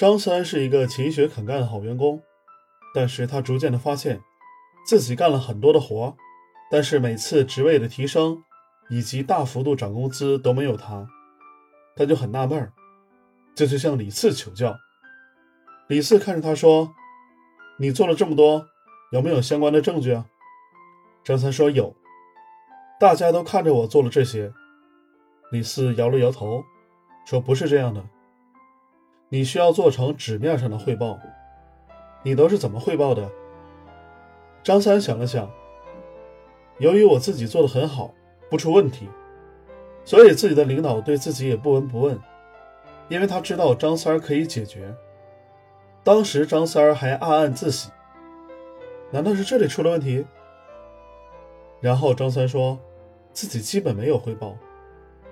[0.00, 2.22] 张三是一个勤学肯干的好员工，
[2.94, 4.22] 但是他逐渐的发现，
[4.86, 6.16] 自己干了很多的活，
[6.70, 8.42] 但是每次职位的提升
[8.88, 11.06] 以及大幅度涨工资都没有他，
[11.94, 12.72] 他就很纳闷儿，
[13.54, 14.74] 就去向李四求教。
[15.86, 16.94] 李四看着他说
[17.78, 18.68] ：“你做了这么多，
[19.12, 20.24] 有没有相关的证据啊？”
[21.22, 21.94] 张三说：“有。”
[22.98, 24.50] 大家都看着我做了这些。
[25.52, 26.64] 李四摇了摇头，
[27.26, 28.02] 说：“不是这样的。”
[29.32, 31.16] 你需要做成纸面上的汇报，
[32.24, 33.30] 你都是怎么汇报的？
[34.60, 35.48] 张三想了想，
[36.78, 38.12] 由于我自己做的很好，
[38.50, 39.08] 不出问题，
[40.04, 42.18] 所以自己的领导对自己也不闻不问，
[43.08, 44.92] 因为他知道张三可以解决。
[46.02, 47.88] 当时张三还暗暗自喜，
[49.12, 50.26] 难道是这里出了问题？
[51.80, 52.76] 然后张三说
[53.32, 54.56] 自己基本没有汇报，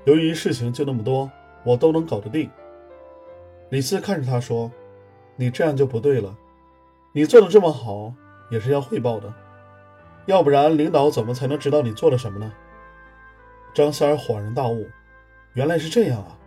[0.05, 1.28] 由于事情就那么多，
[1.65, 2.48] 我都能搞得定。
[3.70, 4.70] 李四看着他说
[5.36, 6.34] ：“你这样就不对了，
[7.12, 8.14] 你做的这么好，
[8.50, 9.33] 也是要汇报的，
[10.25, 12.50] 要不然领导怎么才能知道你做了什么呢？”
[13.75, 14.88] 张三恍然大悟，
[15.52, 16.38] 原来是这样啊！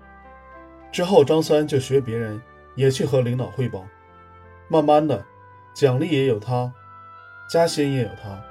[0.92, 2.42] 之后张三就学别人，
[2.76, 3.86] 也去和领导汇报，
[4.68, 5.24] 慢慢的，
[5.76, 6.74] 奖励也有他，
[7.48, 8.44] 加薪也有他，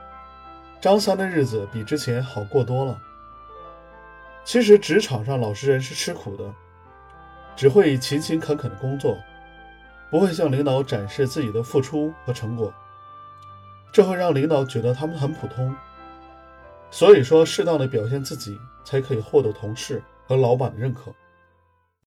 [0.80, 2.96] 张三的日子比之前好过多了。
[4.44, 6.55] 其实职场上老实人是吃苦的。
[7.56, 9.18] 只会勤勤恳恳的工作，
[10.10, 12.72] 不会向领导展示自己的付出和成果，
[13.92, 15.74] 这会让领导觉得他们很普通。
[16.90, 21.12] 所以说，适当的表现自己，才可以获得同事和老板的认可。